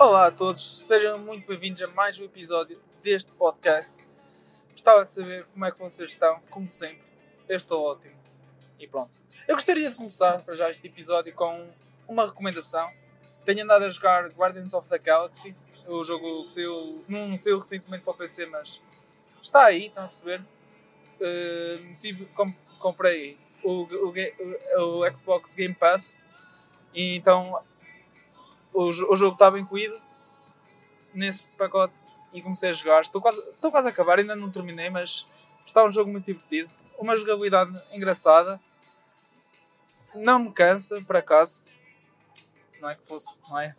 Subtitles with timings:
[0.00, 4.04] Olá a todos, sejam muito bem-vindos a mais um episódio deste podcast.
[4.70, 7.02] Gostava de saber como é que vocês estão, como sempre.
[7.48, 8.14] Eu estou ótimo.
[8.78, 9.10] E pronto.
[9.48, 11.68] Eu gostaria de começar para já este episódio com
[12.06, 12.88] uma recomendação.
[13.44, 15.56] Tenho andado a jogar Guardians of the Galaxy,
[15.88, 18.80] o jogo que saiu, não saiu recentemente para o PC, mas
[19.42, 20.40] está aí, estão a perceber?
[21.20, 26.22] Uh, tive, com, comprei o, o, o, Xbox Game Pass
[26.94, 27.60] e então
[28.86, 30.00] o, jogo estava incluído
[31.12, 32.00] nesse pacote
[32.32, 33.00] e comecei a jogar.
[33.00, 35.26] Estou quase, estou quase a acabar, ainda não terminei, mas
[35.66, 36.72] está um jogo muito divertido.
[36.96, 38.60] Uma jogabilidade engraçada.
[40.14, 41.70] Não me cansa, por acaso.
[42.80, 43.72] Não é que fosse, não é?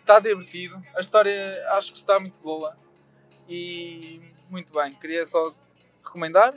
[0.00, 0.76] Está divertido.
[0.94, 2.76] A história acho que está muito boa.
[3.48, 4.94] E muito bem.
[4.94, 5.54] Queria só
[6.04, 6.52] recomendar.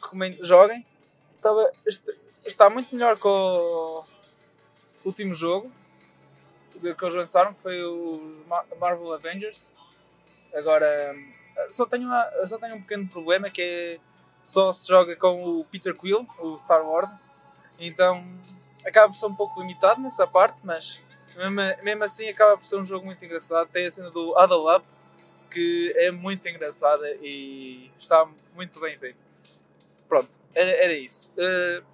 [0.00, 0.86] Recomendo, joguem.
[1.36, 1.72] Estava,
[2.44, 4.04] está muito melhor que o
[5.04, 5.70] último jogo
[6.80, 8.44] que eles lançaram, que foi os
[8.78, 9.72] Marvel Avengers.
[10.54, 11.14] Agora,
[11.68, 13.98] só tenho, uma, só tenho um pequeno problema que é
[14.42, 17.10] só se joga com o Peter Quill, o Star Wars.
[17.78, 18.24] Então
[18.84, 21.00] acaba por ser um pouco limitado nessa parte, mas
[21.36, 23.68] mesmo, mesmo assim acaba por ser um jogo muito engraçado.
[23.68, 24.86] Tem a cena do Huddle Up,
[25.50, 29.18] que é muito engraçada e está muito bem feito.
[30.08, 31.30] Pronto, era, era isso.
[31.32, 31.84] Uh,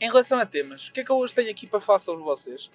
[0.00, 2.22] em relação a temas, o que é que eu hoje tenho aqui para falar sobre
[2.22, 2.70] vocês?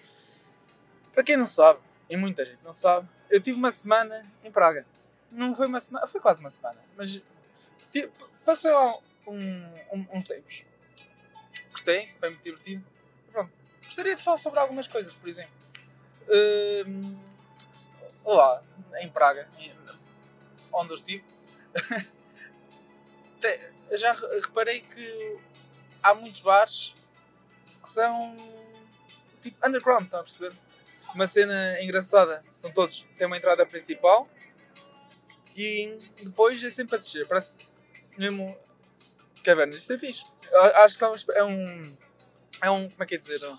[1.13, 1.79] Para quem não sabe,
[2.09, 4.85] e muita gente não sabe, eu tive uma semana em Praga.
[5.31, 7.21] Não foi uma semana, foi quase uma semana, mas
[8.45, 10.63] passei lá um, um, uns tempos.
[11.71, 12.83] Gostei, foi muito divertido.
[13.31, 13.51] Pronto.
[13.83, 15.53] Gostaria de falar sobre algumas coisas, por exemplo.
[16.27, 17.19] Uh,
[18.25, 18.63] lá,
[18.99, 19.47] em Praga,
[20.73, 21.23] onde eu estive,
[23.91, 25.39] já reparei que
[26.03, 26.93] há muitos bares
[27.81, 28.35] que são
[29.41, 30.53] tipo underground, estão a perceber?
[31.13, 32.43] Uma cena engraçada.
[32.49, 34.27] São todos, tem uma entrada principal
[35.55, 37.27] e depois é sempre a descer.
[37.27, 37.59] Parece
[38.17, 38.55] mesmo
[39.43, 39.77] cavernas.
[39.77, 40.25] Isto é fixe.
[40.75, 41.03] Acho que
[41.33, 41.97] é um.
[42.61, 42.89] É um.
[42.89, 43.43] Como é que é dizer?
[43.45, 43.57] Um,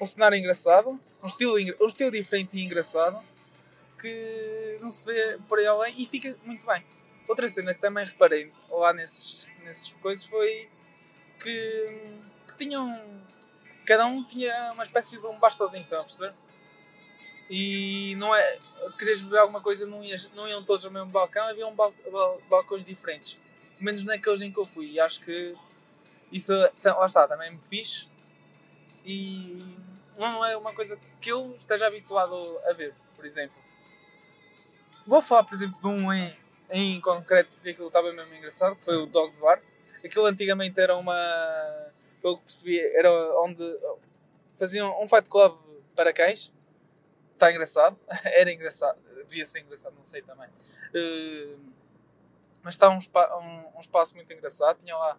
[0.00, 3.22] um cenário engraçado, um estilo, um estilo diferente e engraçado
[4.00, 6.84] que não se vê por aí além e fica muito bem.
[7.26, 10.68] Outra cena que também reparei lá nesses, nesses coisas foi
[11.40, 13.02] que, que tinham
[13.84, 16.34] cada um tinha uma espécie de um bar sozinho, estão a perceber?
[17.48, 18.58] E não é.
[18.86, 21.74] Se querias beber alguma coisa, não, ias, não iam todos ao mesmo balcão, havia um
[21.74, 23.38] bal, bal, balcões diferentes.
[23.78, 24.92] Menos naqueles em que eu fui.
[24.92, 25.54] E acho que
[26.32, 26.52] isso,
[26.82, 28.08] lá está, também é muito fixe.
[29.04, 29.76] E
[30.16, 33.56] não é uma coisa que eu esteja habituado a ver, por exemplo.
[35.06, 36.34] Vou falar, por exemplo, de um em,
[36.70, 39.60] em concreto, porque aquilo estava mesmo engraçado, que foi o Dogs Bar.
[40.02, 41.92] Aquilo antigamente era uma
[42.24, 43.10] pelo que percebi, era
[43.42, 43.62] onde
[44.56, 45.58] faziam um fight club
[45.94, 46.50] para cães.
[47.34, 47.98] Está engraçado.
[48.24, 48.98] Era engraçado.
[49.28, 50.48] Devia ser engraçado, não sei também.
[50.48, 51.58] Uh,
[52.62, 54.78] mas está um, um, um, espaço muito engraçado.
[54.78, 55.18] Tinha lá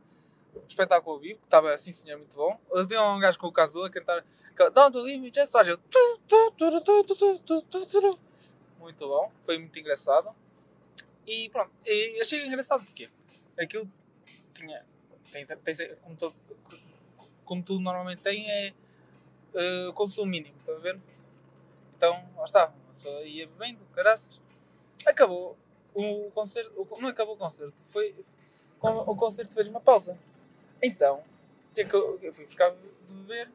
[0.55, 2.59] um espetáculo vivo, que estava assim, senhor, muito bom.
[2.87, 4.25] Tinha um gajo com o caso a cantar
[4.73, 5.59] Down the Limit, é só
[8.79, 10.35] Muito bom, foi muito engraçado.
[11.27, 13.09] E pronto, e achei engraçado porque
[13.59, 13.87] aquilo
[14.53, 14.83] tinha,
[15.31, 16.35] tem, tem, como todo,
[17.45, 18.73] como tudo normalmente tem, é
[19.53, 20.99] uh, consumo mínimo, está a ver?
[21.95, 24.41] Então, lá está, só ia bebendo, caraças.
[25.05, 25.57] Acabou
[25.93, 28.13] o concerto, não acabou o concerto, foi,
[28.81, 30.17] o concerto fez uma pausa.
[30.81, 31.23] Então,
[31.77, 32.73] é eu, eu fui buscar
[33.05, 33.49] de beber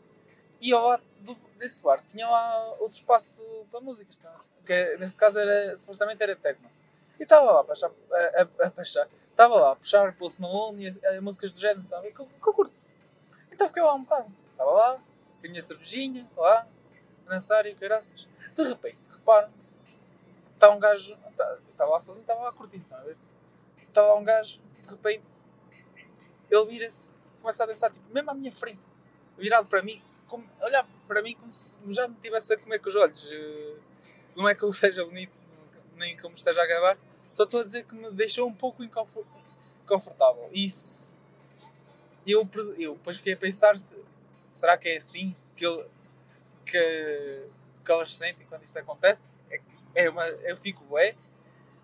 [0.60, 4.38] e ao lado do, desse bar tinha lá outro espaço para músicas, tá?
[4.64, 6.68] que neste caso era, supostamente era techno.
[7.18, 7.90] E estava lá a puxar,
[8.74, 12.08] puxar, estava lá a puxar Post Malone e a, a, músicas do género, sabe?
[12.08, 12.72] Que, que eu curto.
[13.60, 14.32] Então fiquei lá um bocado.
[14.52, 16.66] Estava lá, com a minha cervejinha, lá,
[17.26, 18.26] a dançar e caraças.
[18.56, 19.52] De repente, reparo,
[20.54, 23.18] está um gajo, estava tá, lá sozinho, estava lá a curtir, estão a ver?
[23.86, 25.26] Estava lá um gajo, de repente,
[26.50, 27.10] ele vira-se,
[27.42, 28.80] começa a dançar, tipo, mesmo à minha frente,
[29.36, 32.88] virado para mim, como, olhar para mim como se já me estivesse a comer com
[32.88, 33.28] os olhos.
[33.30, 33.76] Eh,
[34.34, 35.38] não é que ele seja bonito,
[35.96, 36.96] nem como esteja a gravar,
[37.34, 40.50] só estou a dizer que me deixou um pouco inconfortável.
[40.66, 41.19] Se,
[42.26, 43.98] e eu, eu depois fiquei a pensar: se,
[44.48, 45.66] será que é assim que,
[46.64, 47.46] que,
[47.84, 49.38] que elas sentem quando isto acontece?
[49.50, 49.60] É,
[49.94, 51.16] é uma, eu fico bué.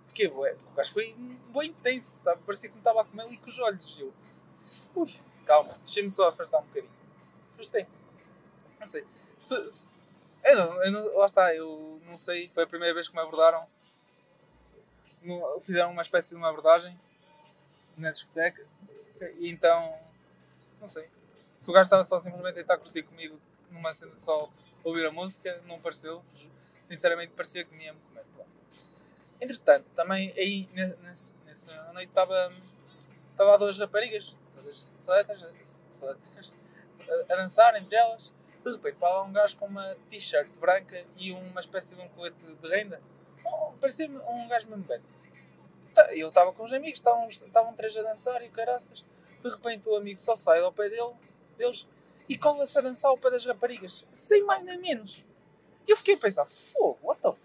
[0.06, 0.56] Fiquei bué.
[0.72, 1.14] O gajo foi
[1.50, 2.42] bué intenso, sabe?
[2.42, 3.98] Parecia que me estava a comer ali com os olhos.
[3.98, 4.12] Eu,
[4.94, 5.10] ui,
[5.44, 6.92] calma, deixei-me só afastar um bocadinho.
[7.54, 7.86] Afastei.
[8.78, 9.04] Não sei.
[9.38, 9.88] Se, se,
[10.44, 12.48] eu não, eu não, lá está, eu não sei.
[12.48, 13.66] Foi a primeira vez que me abordaram.
[15.22, 16.98] No, fizeram uma espécie de uma abordagem
[17.96, 18.64] na discoteca.
[19.38, 19.98] E então
[20.80, 21.08] não sei.
[21.58, 23.38] Se o gajo estava só simplesmente a tentar curtir comigo
[23.70, 24.52] numa cena de sol
[24.84, 26.22] ouvir a música, não pareceu.
[26.84, 28.16] Sinceramente, parecia que me ia comer.
[29.40, 30.68] Entretanto, também aí
[31.02, 32.52] nessa noite estava
[33.30, 35.42] estava lá duas raparigas, todas soletas,
[37.28, 38.32] a dançar entre elas.
[38.64, 42.08] De repente, para lá um gajo com uma t-shirt branca e uma espécie de um
[42.08, 43.00] colete de renda.
[43.44, 45.00] Oh, Parecia-me um gajo mesmo bem.
[45.94, 49.06] Tá, eu estava com os amigos, estavam, estavam três a dançar e caraças.
[49.46, 51.12] De repente, o amigo só sai ao pé dele,
[51.56, 51.86] deles
[52.28, 55.24] e cola-se a dançar ao pé das raparigas, sem mais nem menos.
[55.86, 57.40] E eu fiquei a pensar: fogo, what the f...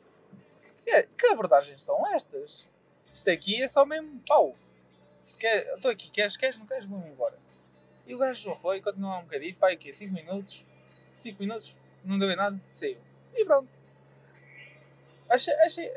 [0.83, 2.67] que, que abordagens são estas?
[3.13, 4.55] Isto aqui é só mesmo pau.
[5.23, 7.37] Se quer, estou aqui, queres, queres, não queres, vamos embora.
[8.07, 10.65] E o gajo não foi, continuou um bocadinho, pai, aqui, 5 minutos,
[11.15, 12.97] 5 minutos, não deu em nada, saiu.
[13.35, 13.69] E pronto.
[15.29, 15.91] Achei, achei,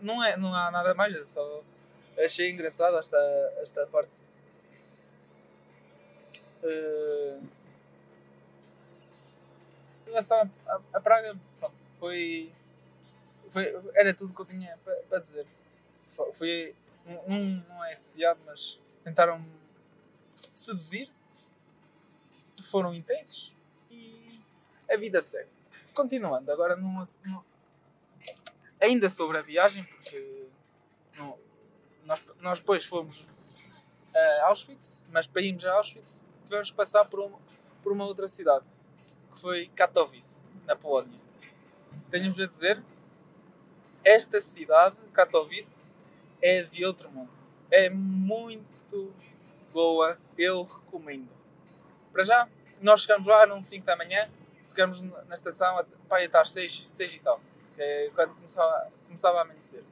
[0.00, 1.62] não, é, não há nada mais, é só
[2.18, 3.18] achei engraçado esta,
[3.60, 4.16] esta parte.
[6.62, 7.42] Uh,
[10.12, 12.52] relação a, a, Praga, pronto, foi,
[13.48, 15.46] foi, era tudo que eu tinha para, para dizer.
[16.06, 16.76] Foi,
[17.26, 19.44] um, não é assediado, mas tentaram
[20.54, 21.10] seduzir,
[22.62, 23.56] foram intensos
[23.90, 24.40] e
[24.90, 25.50] a vida segue.
[25.94, 26.78] Continuando, agora
[28.80, 30.48] ainda sobre a viagem, porque
[31.16, 31.38] não,
[32.04, 33.26] nós, nós depois fomos
[34.14, 37.38] a Auschwitz, mas para irmos a Auschwitz tivemos que passar por uma,
[37.82, 38.64] por uma outra cidade,
[39.32, 41.18] que foi Katowice, na Polónia.
[42.10, 42.82] Tenho-vos a dizer,
[44.04, 45.90] esta cidade, Katowice,
[46.42, 47.30] é de outro mundo.
[47.70, 49.14] É muito
[49.72, 51.30] boa, eu recomendo.
[52.12, 52.48] Para já,
[52.82, 54.28] nós chegamos lá às 5 da manhã,
[54.68, 57.40] ficamos na estação para estar às 6, 6 e tal,
[57.74, 59.82] que é quando começava, começava a amanhecer.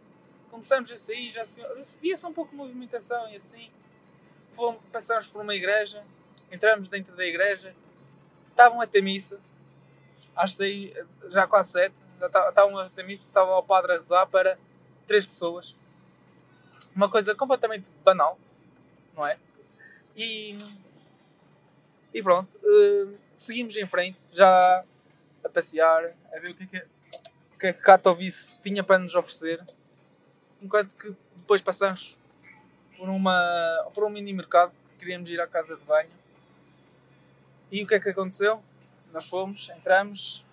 [0.50, 1.42] Começamos a sair, já
[2.02, 3.70] via-se um pouco de movimentação e assim.
[4.50, 6.04] Fomos, passamos por uma igreja,
[6.50, 7.75] entramos dentro da igreja,
[8.50, 9.41] estavam a ter missa,
[10.35, 10.94] às 6,
[11.29, 14.58] já quase 7, já estavam a ter missa, estava o padre a rezar para
[15.06, 15.75] três pessoas.
[16.94, 18.38] Uma coisa completamente banal,
[19.14, 19.38] não é?
[20.17, 20.58] E,
[22.12, 24.85] e pronto, uh, seguimos em frente, já
[25.43, 26.87] a passear, a ver o que é
[27.58, 29.62] que, a Katowice tinha para nos oferecer,
[30.62, 32.17] enquanto que depois passamos
[32.97, 36.19] por, uma, por um mini mercado, queríamos ir à casa de banho.
[37.70, 38.62] E o que é que aconteceu?
[39.12, 40.44] Nós fomos, entramos,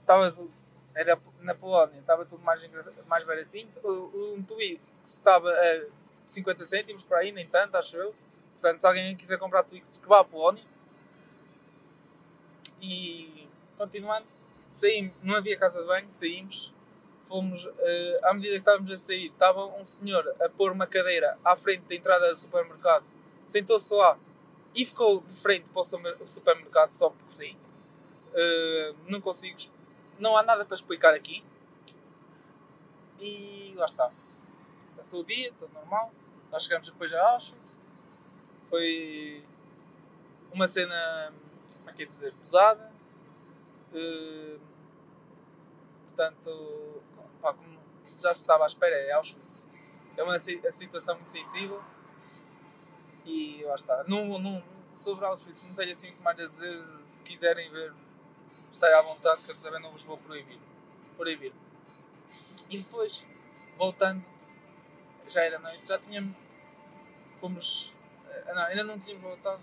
[0.00, 0.32] estava
[0.94, 2.60] era na Polónia, estava tudo mais,
[3.06, 3.68] mais baratinho.
[3.84, 5.86] Um Twix estava a
[6.24, 8.14] 50 cêntimos para aí, nem tanto, acho eu.
[8.52, 10.64] Portanto, se alguém quiser comprar Twix, que vá à Polónia.
[12.80, 13.46] E
[13.76, 14.26] continuando,
[14.72, 16.72] saímos, não havia casa de banho, saímos.
[17.22, 17.72] Fomos, uh,
[18.22, 21.82] à medida que estávamos a sair, estava um senhor a pôr uma cadeira à frente
[21.88, 23.04] da entrada do supermercado,
[23.44, 24.16] sentou-se lá
[24.76, 27.56] e ficou de frente para o supermercado só porque sim.
[28.32, 29.58] Uh, não consigo
[30.18, 31.42] não há nada para explicar aqui.
[33.18, 34.10] E lá está.
[34.96, 36.12] Passou o dia, tudo normal.
[36.50, 37.86] Nós chegamos depois a Auschwitz.
[38.68, 39.44] Foi
[40.52, 41.32] uma cena,
[41.78, 42.92] como é que é dizer, pesada.
[43.92, 44.60] Uh,
[46.06, 47.02] portanto,
[47.40, 49.72] pá, como já se estava à espera, é Auschwitz.
[50.16, 51.82] É uma situação muito sensível.
[53.26, 54.04] E lá está.
[54.04, 54.62] Não,
[54.94, 56.84] sobre Auschwitz não tenho assim muito mais a dizer.
[57.04, 57.92] Se quiserem ver
[58.72, 60.58] estai à vontade que eu também não vos vou proibir.
[61.16, 61.52] proibir.
[62.70, 63.24] E depois,
[63.76, 64.24] voltando,
[65.28, 66.36] já era noite, já tínhamos.
[67.36, 67.94] Fomos.
[68.28, 69.62] Eh, não, ainda não tínhamos voltado.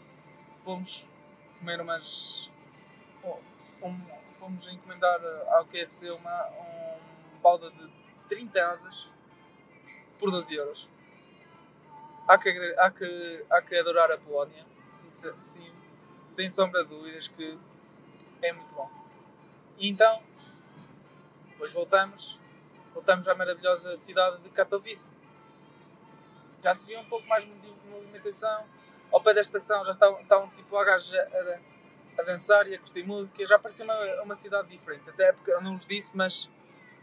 [0.64, 1.08] Fomos
[1.60, 2.52] comer umas.
[3.82, 4.00] Um,
[4.40, 7.90] fomos encomendar ao QFC uma, um balda de
[8.30, 9.10] 30 asas
[10.20, 10.90] por 12 euros.
[12.28, 15.10] Há que, há que, há que adorar a Polónia, sim,
[15.42, 15.74] sim,
[16.28, 17.58] sem sombra de dúvidas que
[18.42, 18.90] é muito bom.
[19.78, 20.22] E então,
[21.50, 22.40] depois voltamos,
[22.94, 25.22] voltamos à maravilhosa cidade de Katowice.
[26.64, 28.66] Já se viu um pouco mais de movimentação.
[29.12, 33.04] Ao pé da estação já estavam, estavam tipo a, a, a, dançar e a curtir
[33.04, 33.46] música.
[33.46, 35.10] Já parecia uma, uma cidade diferente.
[35.10, 36.50] Até porque eu não vos disse, mas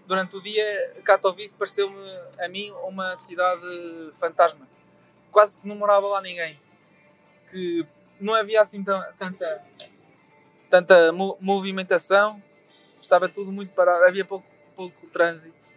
[0.07, 1.99] durante o dia Katowice pareceu-me
[2.39, 4.70] a mim uma cidade fantasma.
[5.30, 6.56] Quase que não morava lá ninguém.
[7.50, 7.87] Que
[8.20, 9.64] não havia assim tanta,
[10.68, 12.42] tanta movimentação
[13.00, 14.46] estava tudo muito parado, havia pouco,
[14.76, 15.75] pouco trânsito,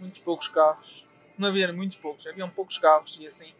[0.00, 1.06] muitos poucos carros.
[1.38, 3.54] Não havia muitos poucos, havia poucos carros e assim.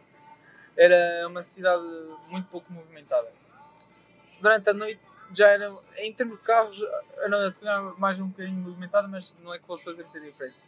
[0.75, 1.83] Era uma cidade
[2.27, 3.31] muito pouco movimentada.
[4.41, 6.81] Durante a noite já era, em termos de carros,
[7.17, 10.63] era se calhar mais um bocadinho movimentada, mas não é que fosse fazer muita diferença.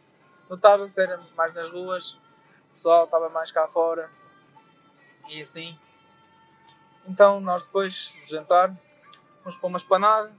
[0.49, 4.09] Notava-se, era mais nas ruas, o pessoal estava mais cá fora
[5.31, 5.77] e assim.
[7.07, 8.75] Então nós depois de jantar
[9.43, 10.31] fomos para uma esplanada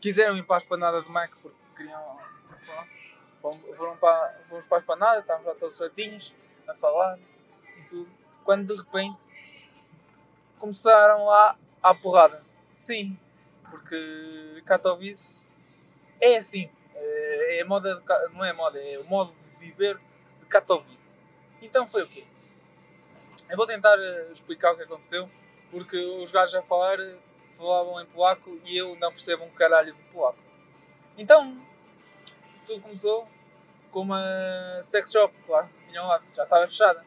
[0.00, 2.18] quiseram ir para a esplanada do Mac porque queriam.
[3.40, 6.34] Foram para, fomos para a esplanada, estávamos lá todos certinhos
[6.68, 7.18] a falar
[7.78, 8.10] e tudo.
[8.44, 9.18] Quando de repente
[10.58, 12.42] começaram lá à porrada.
[12.76, 13.18] Sim,
[13.70, 16.70] porque Katowice é assim.
[16.94, 19.98] É, é moda de, não é moda, é o modo de viver
[20.38, 21.16] de Katowice.
[21.62, 22.26] Então foi o quê?
[23.50, 25.28] Eu vou tentar eh, explicar o que aconteceu,
[25.72, 26.98] porque os gajos a falar
[27.52, 30.38] falavam em polaco e eu não percebo um caralho de polaco.
[31.18, 31.60] Então,
[32.64, 33.28] tudo começou
[33.90, 37.04] com uma sex shop, claro, tinham lá, já estava fechada.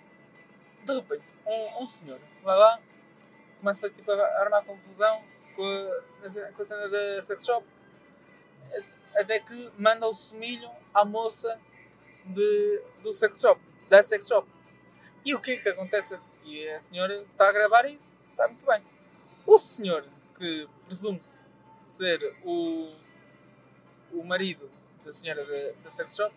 [0.83, 2.77] De repente, um, um senhor vai lá,
[3.59, 5.23] começa tipo, a armar confusão
[5.55, 7.65] com a, com a cena da sex shop,
[9.15, 11.57] até que manda o semilho à moça
[12.25, 14.45] de, do sex shop, da sex shop.
[15.25, 16.37] E o que é que acontece?
[16.43, 18.83] E a senhora está a gravar isso, está muito bem.
[19.45, 20.05] O senhor
[20.37, 21.41] que presume-se
[21.81, 22.89] ser o,
[24.11, 24.69] o marido
[25.03, 26.33] da senhora da, da sex shop,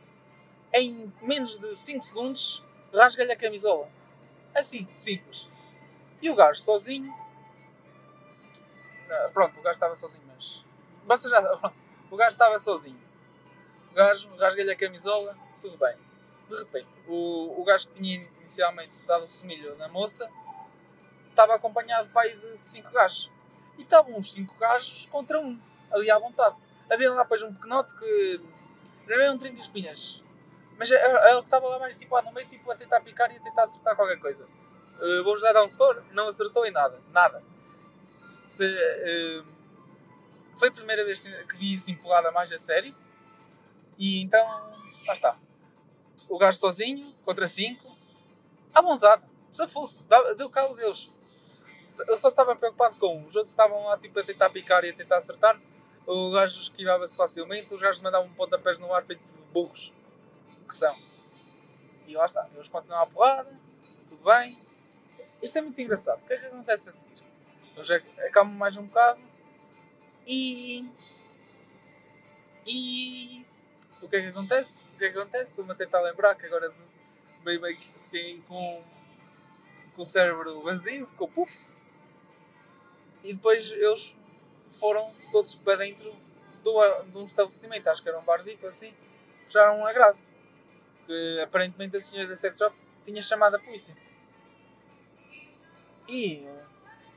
[0.73, 3.89] em menos de 5 segundos rasga-lhe a camisola.
[4.55, 5.49] Assim, simples.
[6.21, 7.15] E o gajo sozinho.
[9.09, 10.65] Não, pronto, o gajo estava sozinho, mas.
[11.05, 11.73] Basta já.
[12.09, 13.01] O gajo estava sozinho.
[13.91, 15.97] O gajo rasga-lhe a camisola, tudo bem.
[16.49, 20.31] De repente, o, o gajo que tinha inicialmente dado o semilho na moça
[21.29, 23.31] estava acompanhado pai de 5 gajos.
[23.77, 25.59] E estavam uns 5 gajos contra um,
[25.91, 26.57] ali à vontade.
[26.91, 28.41] Havia lá depois um pequenote que.
[29.07, 30.25] Não era um trinco espinhas.
[30.79, 33.41] Mas ele estava lá mais tipo lá no meio, tipo, a tentar picar e a
[33.41, 34.45] tentar acertar qualquer coisa.
[35.01, 37.01] Uh, Vou-vos dar um score, não acertou em nada.
[37.13, 37.43] Nada.
[38.45, 39.47] Ou seja, uh,
[40.59, 42.95] foi a primeira vez que vi isso empurrada mais a sério.
[43.99, 44.45] E então,
[45.07, 45.39] lá está.
[46.29, 47.87] O gajo sozinho, contra 5,
[48.75, 49.23] à vontade.
[49.51, 50.07] Se fosse,
[50.37, 51.09] deu cabo deles.
[52.07, 53.27] Eu só estava preocupado com um.
[53.27, 55.59] Os outros estavam lá tipo, a tentar picar e a tentar acertar.
[56.07, 57.73] O gajo esquivava-se facilmente.
[57.73, 59.95] Os gajos mandavam pontapés no ar feito de burros
[60.69, 60.95] que são.
[62.07, 62.47] E lá está.
[62.55, 63.59] Eles continuam a porrada.
[64.09, 64.59] Tudo bem.
[65.43, 66.23] Isto é muito engraçado.
[66.23, 67.25] O que é que acontece a seguir?
[67.75, 67.91] Eles
[68.27, 69.21] acalmam mais um bocado.
[70.27, 70.87] E.
[72.67, 73.46] E.
[74.01, 74.95] O que é que acontece?
[74.95, 75.51] O que é que acontece?
[75.51, 76.73] Estou-me a tentar lembrar que agora
[77.45, 78.83] meio, meio, fiquei com,
[79.95, 81.77] com o cérebro vazio, ficou puf
[83.27, 84.15] e depois eles
[84.71, 86.15] foram todos para dentro
[86.63, 88.95] do, de um estabelecimento, acho que era um barzito assim,
[89.47, 90.17] fecharam um agrado.
[90.99, 93.97] Porque aparentemente a senhora da sex shop tinha chamado a polícia.
[96.09, 96.49] E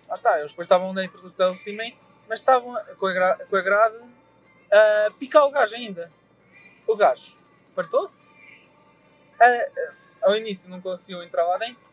[0.07, 3.61] lá está, eles depois estavam dentro do estabelecimento, mas estavam com a, gra com a
[3.61, 4.09] grade
[4.71, 6.11] a picar o gajo ainda.
[6.89, 7.37] O gajo
[7.73, 8.39] fartou-se.
[10.21, 11.87] Ao início não conseguiu entrar lá dentro,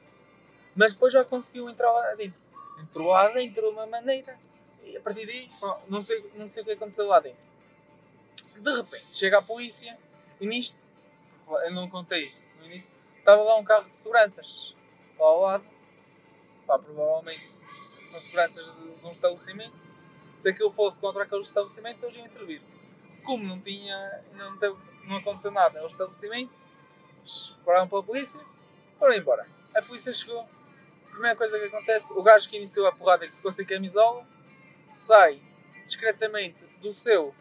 [0.74, 2.46] mas depois já conseguiu entrar lá dentro
[2.78, 4.38] entrou lá dentro de uma maneira
[4.82, 5.50] e a partir daí
[5.88, 7.44] não sei, não sei o que aconteceu lá dentro.
[8.56, 9.98] De repente chega a polícia
[10.40, 10.78] e nisto,
[11.64, 14.74] eu não contei no início, estava lá um carro de seguranças
[15.18, 15.64] lá ao lado.
[16.66, 17.46] Pá, provavelmente
[18.06, 19.78] são seguranças de, um estabelecimento.
[19.78, 22.62] Se aquilo fosse contra aquele estabelecimento, eles iam intervir.
[23.26, 24.56] Como não tinha, não,
[25.04, 26.52] não aconteceu nada ao estabelecimento,
[27.64, 28.40] pararam pela polícia,
[28.98, 29.44] foram embora.
[29.74, 30.48] A polícia chegou,
[31.10, 34.24] primeira coisa que acontece, o gajo que iniciou a porrada que ficou sem camisola
[34.94, 35.42] sai
[35.84, 37.34] discretamente do seu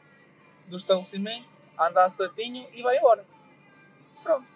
[0.67, 3.25] do estabelecimento, anda a satinho e vai embora.
[4.23, 4.47] Pronto.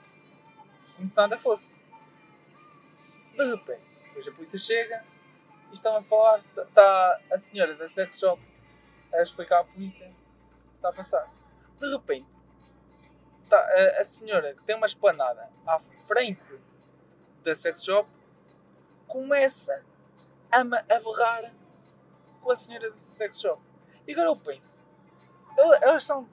[0.95, 1.77] Como se nada fosse.
[3.37, 5.05] De repente, depois a polícia chega
[5.69, 8.41] e estão a falar, está a senhora da sex shop
[9.13, 10.11] a explicar à polícia
[10.79, 11.29] está a passar.
[11.77, 12.27] De repente,
[13.43, 16.59] está a, a senhora que tem uma esplanada à frente
[17.43, 18.09] da sex shop
[19.07, 19.85] começa
[20.51, 20.63] a, a
[20.99, 21.53] berrar
[22.41, 23.61] com a senhora do sex shop.
[24.07, 24.85] E agora eu penso,
[25.81, 26.27] elas são.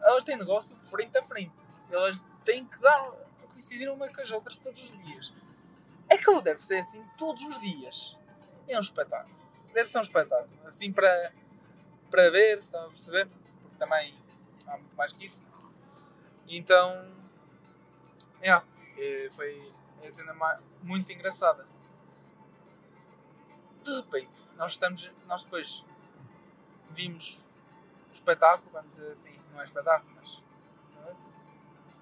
[0.00, 1.54] Elas têm negócio frente a frente.
[1.90, 3.12] Elas têm que dar
[3.48, 5.32] coincidir uma com as outras todos os dias.
[6.08, 8.18] É que ele deve ser assim todos os dias.
[8.68, 9.34] É um espetáculo.
[9.72, 10.50] Deve ser um espetáculo.
[10.66, 11.32] Assim para,
[12.10, 13.28] para ver, estão a perceber?
[13.78, 14.18] Também
[14.66, 15.48] há muito mais que isso.
[16.48, 17.12] Então.
[18.42, 18.64] Yeah,
[19.30, 19.58] foi
[20.00, 20.34] uma cena
[20.82, 21.66] muito engraçada
[23.84, 25.84] de repente, nós estamos, nós depois
[26.90, 27.38] vimos
[28.08, 30.42] o espetáculo, vamos dizer assim, não é espetáculo, mas
[31.06, 31.14] é?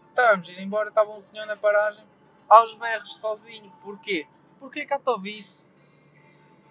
[0.09, 2.07] estávamos a ir embora, estava um senhor na paragem,
[2.49, 3.71] aos berros, sozinho.
[3.81, 4.29] Porquê?
[4.61, 5.69] Porque é Katowice.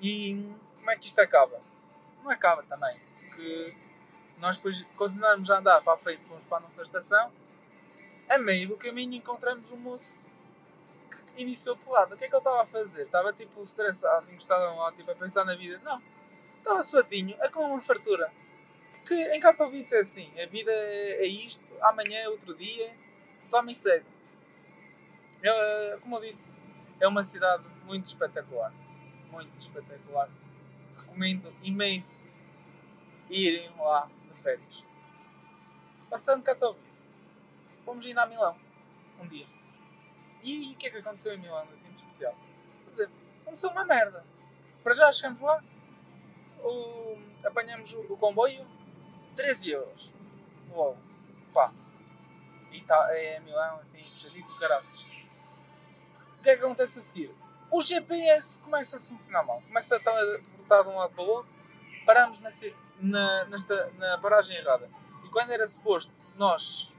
[0.02, 1.60] E como é que isto acaba?
[2.24, 3.78] Não acaba também, porque
[4.42, 7.32] nós depois continuamos a andar para a frente, fomos para a nossa estação,
[8.28, 10.30] a meio do caminho encontramos um moço
[11.38, 12.16] iniciou porrada.
[12.16, 13.04] O que é que ele estava a fazer?
[13.04, 15.80] Estava tipo estressado, encostado lá, tipo a pensar na vida.
[15.84, 16.02] Não.
[16.58, 18.32] Estava suatinho, é como uma fartura.
[19.00, 22.94] Porque em Katowice é assim, a vida é, é isto, amanhã é outro dia,
[23.40, 24.06] só me segue.
[25.42, 26.62] Eu, eh, como eu disse,
[27.00, 28.72] é uma cidade muito espetacular.
[29.32, 30.30] Muito espetacular.
[30.96, 32.38] Recomendo imenso
[33.32, 34.86] irem lá de férias.
[36.10, 37.10] Passando Katowice,
[37.86, 38.56] fomos ainda a Milão,
[39.20, 39.48] um dia.
[40.44, 42.36] E o que é que aconteceu em Milão, assim, de especial?
[42.84, 43.10] Quer dizer,
[43.46, 44.26] começou uma merda.
[44.84, 45.64] Para já chegamos lá,
[46.64, 48.68] o, apanhamos o, o comboio,
[49.36, 50.14] 13 euros.
[50.72, 50.98] Uou,
[51.54, 51.72] pá.
[52.72, 55.02] E tá, é Milão, assim, puxadito, caraças.
[56.40, 57.36] O que é que acontece a seguir?
[57.70, 59.62] O GPS começa a funcionar mal.
[59.62, 61.54] Começa a estar de um lado para o outro.
[62.06, 62.50] Paramos na,
[63.02, 64.90] na, nesta, na paragem errada.
[65.26, 66.94] E quando era suposto nós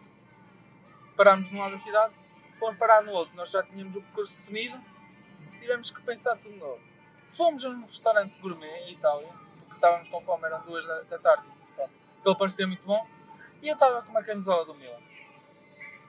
[1.16, 2.14] pararmos num lado da cidade,
[2.58, 3.34] fomos parar no outro.
[3.36, 4.78] Nós já tínhamos o percurso definido.
[5.60, 6.80] Tivemos que pensar tudo novo.
[7.28, 9.28] Fomos a um restaurante gourmet em Itália,
[9.60, 11.46] porque estávamos com fome, eram duas da, da tarde.
[11.74, 11.92] Pronto.
[12.24, 13.06] Ele parecia muito bom.
[13.62, 15.00] E eu estava com uma camisola do Milan.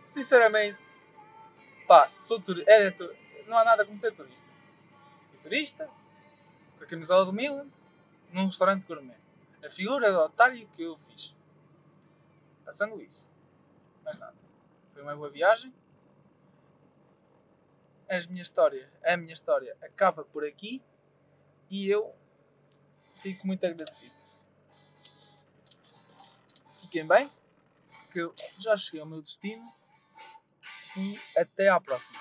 [0.08, 0.80] Sinceramente,
[1.88, 2.70] pá, sou turista.
[2.72, 2.92] Era
[3.48, 4.48] não há nada como ser turista.
[5.30, 5.90] Fui turista,
[6.78, 7.68] com a camisola do Milan,
[8.32, 9.23] num restaurante gourmet.
[9.64, 11.36] A figura do otário que eu fiz.
[12.66, 13.36] Passando isso.
[14.04, 14.36] Mais nada.
[14.94, 15.74] Foi uma boa viagem.
[18.10, 20.84] A minha história, a minha história acaba por aqui
[21.70, 22.14] e eu
[23.16, 24.14] fico muito agradecido.
[26.82, 27.32] Fiquem bem,
[28.12, 29.68] que eu já cheguei ao meu destino
[30.98, 32.20] e até à próxima.